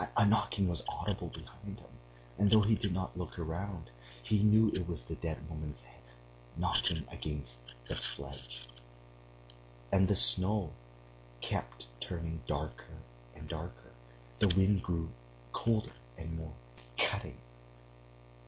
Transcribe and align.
A 0.17 0.25
knocking 0.25 0.67
was 0.67 0.83
audible 0.89 1.27
behind 1.27 1.77
him, 1.79 1.87
and 2.39 2.49
though 2.49 2.61
he 2.63 2.73
did 2.73 2.91
not 2.91 3.15
look 3.15 3.37
round, 3.37 3.91
he 4.23 4.41
knew 4.41 4.71
it 4.71 4.87
was 4.87 5.03
the 5.03 5.13
dead 5.13 5.47
woman's 5.47 5.81
head 5.81 6.01
knocking 6.57 7.05
against 7.09 7.59
the 7.87 7.95
sledge. 7.95 8.67
And 9.91 10.07
the 10.07 10.15
snow 10.15 10.71
kept 11.39 11.87
turning 11.99 12.41
darker 12.47 13.03
and 13.35 13.47
darker, 13.47 13.91
the 14.39 14.47
wind 14.47 14.81
grew 14.81 15.11
colder 15.53 15.93
and 16.17 16.35
more 16.35 16.53
cutting.... 16.97 17.37